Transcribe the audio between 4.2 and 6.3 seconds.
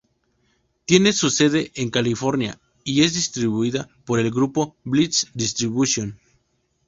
grupo Blitz Distribution.